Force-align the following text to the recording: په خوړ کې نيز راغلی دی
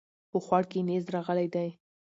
په 0.29 0.37
خوړ 0.45 0.63
کې 0.71 0.79
نيز 0.89 1.03
راغلی 1.15 1.47
دی 1.53 1.69